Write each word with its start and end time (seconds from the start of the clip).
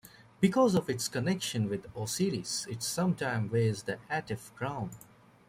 Because 0.39 0.73
of 0.73 0.89
its 0.89 1.07
connection 1.07 1.69
with 1.69 1.85
Osiris, 1.95 2.65
it 2.67 2.81
sometimes 2.81 3.51
wears 3.51 3.83
the 3.83 3.99
atef 4.09 4.51
crown. 4.55 4.89